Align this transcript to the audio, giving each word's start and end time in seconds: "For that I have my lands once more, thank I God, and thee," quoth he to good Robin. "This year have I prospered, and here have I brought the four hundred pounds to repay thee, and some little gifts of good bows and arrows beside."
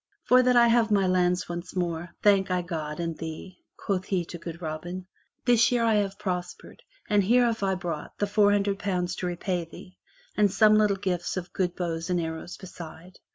"For 0.25 0.41
that 0.41 0.55
I 0.55 0.65
have 0.67 0.89
my 0.89 1.05
lands 1.05 1.47
once 1.47 1.75
more, 1.75 2.09
thank 2.23 2.49
I 2.49 2.63
God, 2.63 2.99
and 2.99 3.15
thee," 3.15 3.59
quoth 3.77 4.05
he 4.05 4.25
to 4.25 4.39
good 4.39 4.59
Robin. 4.59 5.05
"This 5.45 5.71
year 5.71 5.85
have 5.85 6.11
I 6.17 6.17
prospered, 6.17 6.81
and 7.07 7.23
here 7.23 7.45
have 7.45 7.61
I 7.61 7.75
brought 7.75 8.17
the 8.17 8.25
four 8.25 8.51
hundred 8.51 8.79
pounds 8.79 9.15
to 9.17 9.27
repay 9.27 9.63
thee, 9.65 9.99
and 10.35 10.51
some 10.51 10.73
little 10.73 10.97
gifts 10.97 11.37
of 11.37 11.53
good 11.53 11.75
bows 11.75 12.09
and 12.09 12.19
arrows 12.19 12.57
beside." 12.57 13.19